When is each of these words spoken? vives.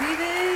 vives. 0.00 0.49